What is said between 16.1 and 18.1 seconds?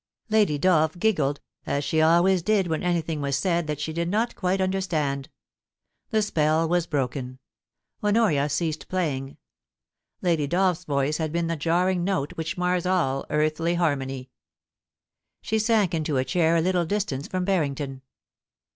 a chair a little distance from Barrington.